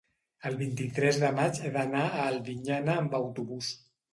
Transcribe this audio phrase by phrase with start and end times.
[0.49, 3.71] el vint-i-tres de maig he d'anar a Albinyana amb autobús.